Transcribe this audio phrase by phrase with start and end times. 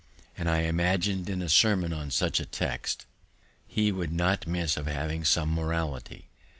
[0.35, 3.05] _"And I imagin'd, in a sermon on such a text,
[3.75, 6.27] we could not miss of having some morality.